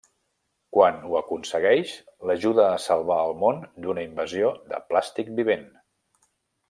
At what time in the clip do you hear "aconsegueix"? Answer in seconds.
1.19-1.91